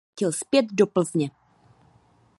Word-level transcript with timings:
Po 0.19 0.23
půl 0.23 0.27
roce 0.27 0.31
se 0.37 0.43
vrátil 0.45 0.47
zpět 0.47 0.65
do 0.71 0.87
Plzně. 0.87 1.31